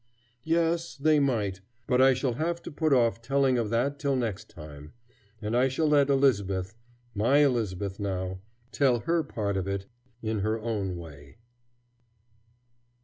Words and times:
Yes, 0.45 0.95
they 0.95 1.19
might. 1.19 1.61
But 1.85 2.01
I 2.01 2.15
shall 2.15 2.33
have 2.33 2.59
to 2.63 2.71
put 2.71 2.91
off 2.91 3.21
telling 3.21 3.59
of 3.59 3.69
that 3.69 3.99
till 3.99 4.15
next 4.15 4.49
time. 4.49 4.93
And 5.43 5.55
I 5.55 5.67
shall 5.67 5.85
let 5.87 6.09
Elizabeth, 6.09 6.73
my 7.13 7.37
Elizabeth 7.45 7.99
now, 7.99 8.39
tell 8.71 9.01
her 9.01 9.21
part 9.21 9.57
of 9.57 9.67
it 9.67 9.85
in 10.23 10.39
her 10.39 10.59
own 10.59 10.97
way. 10.97 11.37